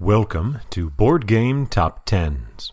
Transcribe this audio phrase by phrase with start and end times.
[0.00, 2.70] Welcome to Board Game Top Tens,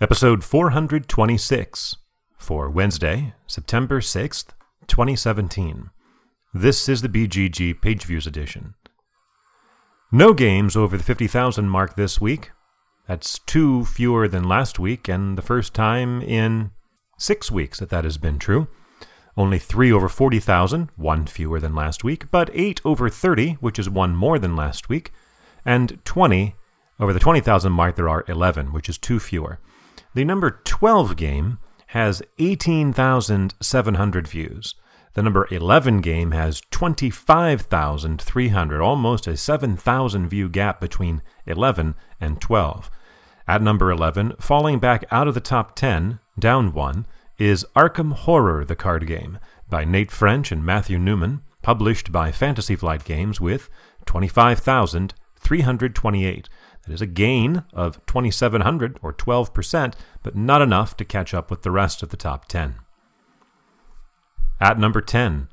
[0.00, 1.96] episode 426
[2.38, 4.50] for Wednesday, September 6th,
[4.86, 5.90] 2017.
[6.54, 8.74] This is the BGG Page Views edition.
[10.12, 12.52] No games over the 50,000 mark this week.
[13.08, 16.70] That's two fewer than last week, and the first time in
[17.18, 18.68] six weeks that that has been true.
[19.36, 23.90] Only three over 40,000, one fewer than last week, but eight over 30, which is
[23.90, 25.10] one more than last week
[25.64, 26.54] and 20.
[27.00, 29.58] Over the 20,000 mark, there are 11, which is two fewer.
[30.14, 34.76] The number 12 game has 18,700 views.
[35.14, 42.90] The number 11 game has 25,300, almost a 7,000 view gap between 11 and 12.
[43.46, 47.06] At number 11, falling back out of the top 10, down one,
[47.38, 49.38] is Arkham Horror, the card game,
[49.68, 53.68] by Nate French and Matthew Newman, published by Fantasy Flight Games with
[54.06, 56.48] 25,000 328.
[56.86, 61.62] That is a gain of 2,700 or 12%, but not enough to catch up with
[61.62, 62.74] the rest of the top 10.
[64.60, 65.48] At number 10,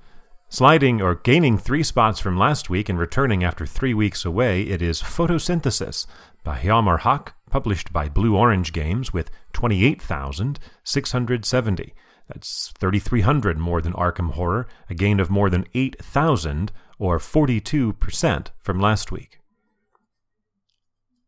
[0.50, 4.82] sliding or gaining three spots from last week and returning after three weeks away, it
[4.82, 6.06] is Photosynthesis
[6.44, 11.94] by Hjalmar published by Blue Orange Games with 28,670.
[12.28, 18.80] That's 3,300 more than Arkham Horror, a gain of more than 8,000 or 42% from
[18.80, 19.41] last week.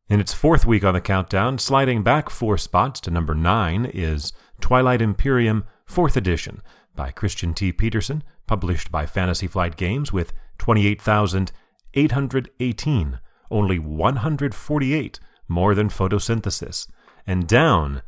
[0.09, 4.33] In its fourth week on the countdown, sliding back four spots to number nine is
[4.59, 6.61] Twilight Imperium 4th Edition
[6.93, 7.71] by Christian T.
[7.71, 16.85] Petersen, published by Fantasy Flight Games with 28,818, only 148 more than photosynthesis,
[17.25, 18.01] and down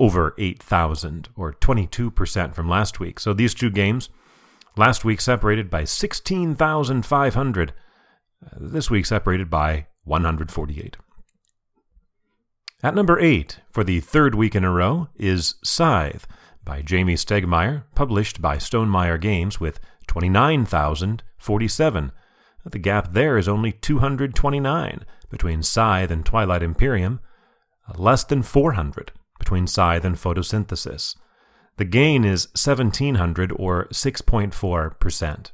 [0.00, 3.20] over 8,000 or 22% from last week.
[3.20, 4.08] So these two games,
[4.76, 7.72] last week separated by 16,500,
[8.44, 10.96] uh, this week separated by 148.
[12.84, 16.26] At number 8, for the third week in a row, is Scythe
[16.64, 19.78] by Jamey Stegmaier, published by Stonemaier Games with
[20.08, 22.10] 29,047.
[22.64, 27.20] The gap there is only 229 between Scythe and Twilight Imperium,
[27.96, 31.14] less than 400 between Scythe and Photosynthesis.
[31.76, 35.52] The gain is 1,700 or 6.4%.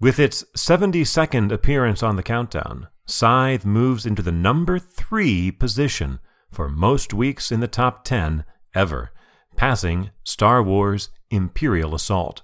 [0.00, 6.18] With its 72nd appearance on the countdown, Scythe moves into the number three position
[6.50, 8.44] for most weeks in the top 10
[8.74, 9.12] ever,
[9.56, 12.42] passing Star Wars Imperial Assault.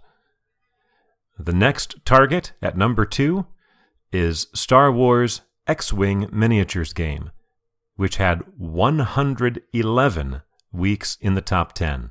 [1.38, 3.46] The next target at number two
[4.12, 7.32] is Star Wars X Wing Miniatures game,
[7.96, 12.10] which had 111 weeks in the top 10.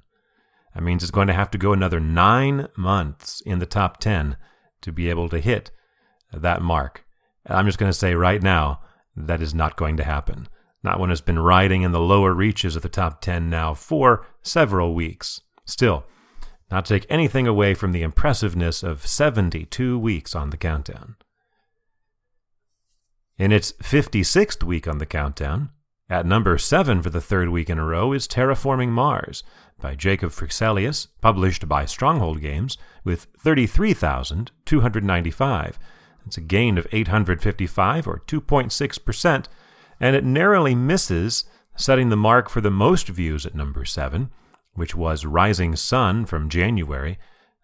[0.74, 4.36] That means it's going to have to go another nine months in the top 10
[4.82, 5.72] to be able to hit
[6.34, 7.06] that mark.
[7.46, 8.82] I'm just going to say right now
[9.16, 10.48] that is not going to happen.
[10.84, 14.26] Not one has been riding in the lower reaches of the top 10 now for
[14.42, 15.42] several weeks.
[15.66, 16.06] Still,
[16.72, 21.18] not take anything away from the impressiveness of 72 weeks on the countdown.
[23.38, 25.72] In its 56th week on the countdown,
[26.10, 29.44] at number 7 for the third week in a row is Terraforming Mars
[29.80, 35.80] by Jacob Fryxelius, published by Stronghold Games, with 33,295.
[36.26, 39.46] It's a gain of 855 or 2.6%,
[40.00, 41.46] and it narrowly misses
[41.76, 44.30] setting the mark for the most views at number 7,
[44.74, 47.18] which was Rising Sun from January.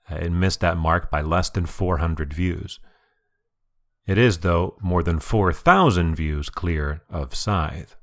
[0.09, 2.79] Uh, it missed that mark by less than 400 views.
[4.06, 7.95] It is, though, more than 4,000 views clear of Scythe.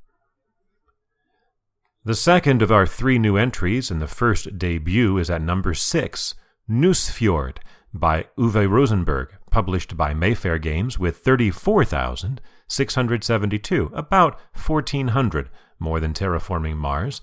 [2.04, 6.34] The second of our three new entries and the first debut is at number 6,
[6.68, 7.58] Nusfjord
[7.92, 17.20] by Uwe Rosenberg, published by Mayfair Games with 34,672, about 1,400 more than Terraforming Mars.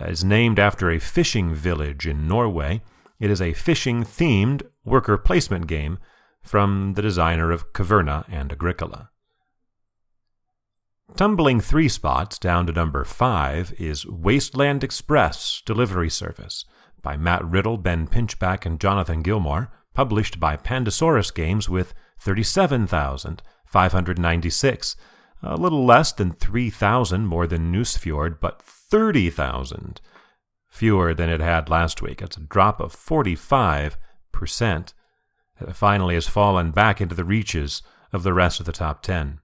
[0.00, 2.80] Uh, is named after a fishing village in Norway.
[3.20, 5.98] It is a fishing themed worker placement game
[6.42, 9.10] from the designer of Caverna and Agricola.
[11.14, 16.64] Tumbling three spots down to number five is Wasteland Express Delivery Service
[17.02, 24.96] by Matt Riddle, Ben Pinchback, and Jonathan Gilmour, published by Pandasaurus Games with 37,596,
[25.42, 30.00] a little less than 3,000 more than Nusfjord, but 30,000
[30.68, 32.20] fewer than it had last week.
[32.20, 33.96] That's a drop of 45%.
[35.60, 37.82] It finally has fallen back into the reaches
[38.12, 39.40] of the rest of the top 10.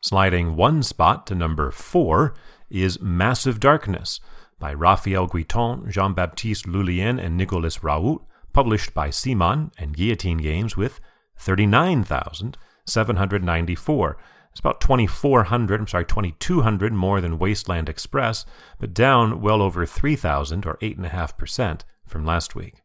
[0.00, 2.34] Sliding one spot to number 4
[2.70, 4.20] is Massive Darkness
[4.62, 8.22] by Raphael Guiton, Jean Baptiste Lullien, and Nicolas Raoult,
[8.52, 11.00] published by CMON and Guillotine Games with
[11.36, 14.16] 794.
[14.52, 18.46] It's about 2,400, I'm sorry, 2,200 more than Wasteland Express,
[18.78, 22.82] but down well over 3,000 or 8.5% from last week.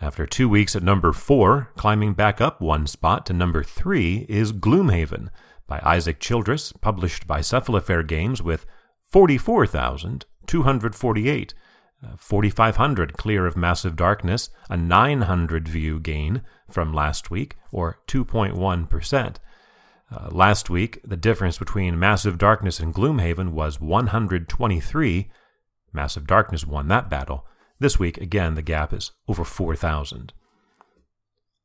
[0.00, 4.54] After two weeks at number four, climbing back up one spot to number three is
[4.54, 5.28] Gloomhaven
[5.66, 8.64] by Isaac Childress, published by Cephalofair Games with
[9.10, 11.54] 44,248.
[12.02, 16.40] Uh, 4,500 clear of Massive Darkness, a 900 view gain
[16.70, 19.36] from last week, or 2.1%.
[20.12, 25.28] Uh, last week, the difference between Massive Darkness and Gloomhaven was 123.
[25.92, 27.46] Massive Darkness won that battle.
[27.80, 30.32] This week, again, the gap is over 4,000.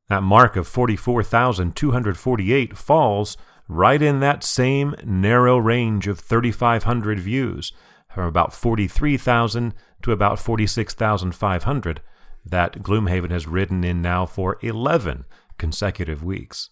[0.09, 7.73] That mark of 44,248 falls right in that same narrow range of 3,500 views,
[8.13, 12.01] from about 43,000 to about 46,500,
[12.45, 15.25] that Gloomhaven has ridden in now for 11
[15.57, 16.69] consecutive weeks.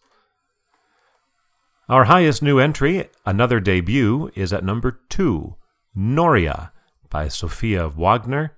[1.89, 5.55] Our highest new entry, another debut, is at number 2,
[5.95, 6.71] Noria,
[7.09, 8.55] by Sophia Wagner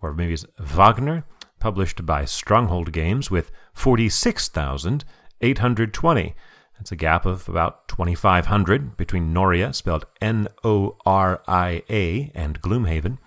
[0.00, 1.24] or maybe it's Wagner,
[1.58, 6.34] published by Stronghold Games with 46,820.
[6.78, 12.60] That's a gap of about 2,500 between Noria, spelled N O R I A, and
[12.60, 13.18] Gloomhaven.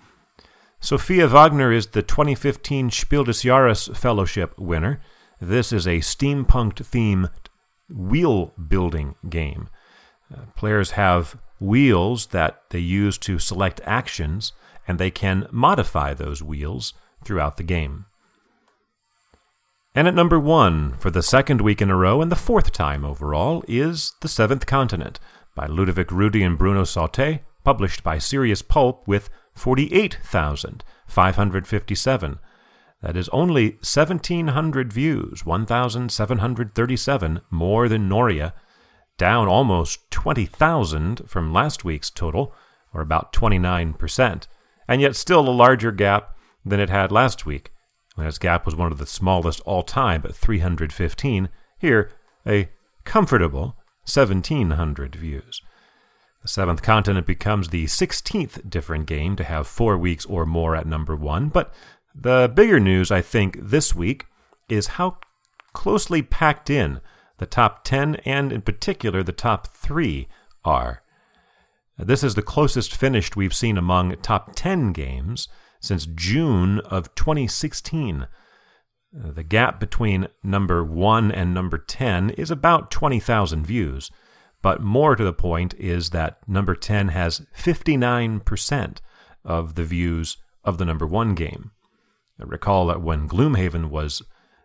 [0.78, 5.00] Sophia Wagner is the 2015 Spiel des Jahres Fellowship winner.
[5.40, 7.30] This is a steampunk themed
[7.90, 9.68] wheel building game.
[10.32, 14.52] Uh, players have wheels that they use to select actions
[14.88, 16.94] and they can modify those wheels
[17.24, 18.06] throughout the game.
[19.94, 23.04] And at number one, for the second week in a row and the fourth time
[23.04, 25.18] overall, is The Seventh Continent
[25.56, 32.38] by Ludovic Roudy and Bruno Sautter, published by Serious Poulp with 48,557.
[33.02, 38.54] That is only 1,700 views, 1,737 more than Noria,
[39.18, 42.54] down almost 20,000 from last week's total,
[42.94, 44.46] or about 29%
[44.90, 47.70] and yet still a larger gap than it had last week,
[48.14, 51.48] when its gap was one of the smallest all time at 315.
[51.78, 52.10] Here,
[52.46, 52.68] a
[53.04, 55.62] comfortable 1,700 views.
[56.42, 60.86] The Seventh Continent becomes the 16th different game to have four weeks or more at
[60.86, 61.72] number one, but
[62.14, 64.26] the bigger news, I think, this week
[64.68, 65.18] is how
[65.72, 67.00] closely packed in
[67.38, 70.28] the top 10 and, in particular, the top three
[70.64, 71.02] are.
[71.98, 75.48] This is the closest finished we've seen among top 10 games
[75.80, 78.28] since June of 2016.
[79.12, 84.10] The gap between number 1 and number 10 is about 20,000 views,
[84.62, 88.98] but more to the point is that number 10 has 59%
[89.44, 91.72] of the views of the number 1 game.
[92.40, 94.22] I recall that when Gloomhaven was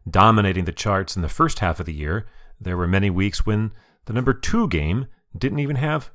[0.07, 2.27] dominating the charts in the first half of the year,
[2.59, 3.71] there were many weeks when
[4.05, 6.11] the number 2 game didn't even have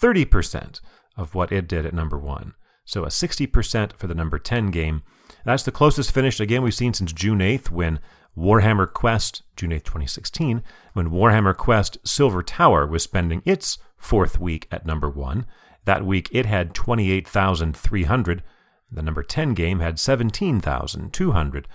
[0.00, 0.80] 30%
[1.16, 2.54] of what it did at number one.
[2.86, 5.02] So a 60% for the number 10 game.
[5.44, 8.00] That's the closest finish, again, we've seen since June 8th when
[8.36, 10.62] Warhammer Quest, June 8th, 2016,
[10.94, 15.44] when Warhammer Quest Silver Tower was spending its fourth week at number one.
[15.84, 18.42] That week it had 28,300.
[18.90, 21.68] The number 10 game had 17,200,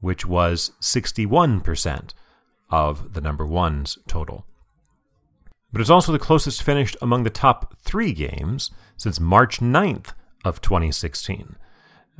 [0.00, 2.10] which was 61%
[2.70, 4.44] of the number one's total
[5.76, 10.14] but it's also the closest finished among the top three games since March 9th
[10.46, 11.56] of 2016.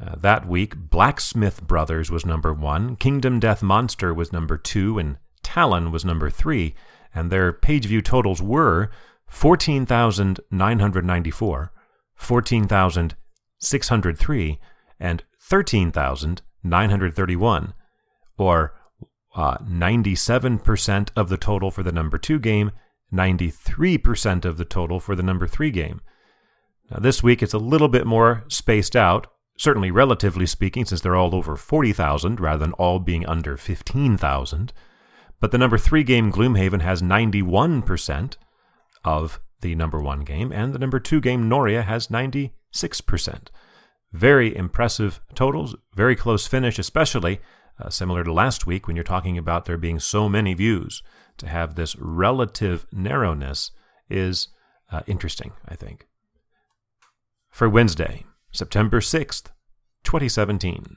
[0.03, 5.19] Uh, that week, Blacksmith Brothers was number one, Kingdom Death Monster was number two, and
[5.43, 6.75] Talon was number three,
[7.15, 8.91] and their page view totals were
[9.29, 11.73] 14,994,
[12.15, 14.59] 14,603,
[14.99, 17.75] and 13,931,
[18.37, 18.75] or
[19.35, 22.71] uh, 97% of the total for the number two game
[23.13, 26.01] 93% of the total for the number three game.
[26.91, 29.27] Now, this week it's a little bit more spaced out,
[29.59, 34.73] certainly relatively speaking, since they're all over 40,000 rather than all being under 15,000.
[35.41, 38.37] But the number three game, Gloomhaven, has 91%
[39.05, 42.51] of the number one game, and the number two game, Noria, has 96%.
[44.13, 47.41] Very impressive totals, very close finish, especially
[47.79, 51.03] uh, similar to last week when you're talking about there being so many views
[51.39, 53.71] to have this relative narrowness
[54.09, 54.49] is
[54.91, 56.06] uh, interesting, I think.
[57.57, 59.47] For Wednesday, September 6th,
[60.05, 60.95] 2017.